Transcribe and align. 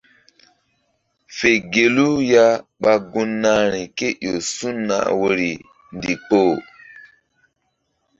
Fe 1.37 1.51
gelu 1.71 2.07
ya 2.31 2.45
ɓa 2.81 2.93
gun 3.11 3.29
nahri 3.41 3.81
kéƴo 3.97 4.31
su̧nah 4.55 5.07
woyri 5.19 5.51
ndikpoh. 5.95 6.53